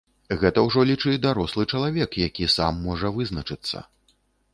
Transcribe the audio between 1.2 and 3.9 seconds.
дарослы чалавек, які сам можа вызначыцца.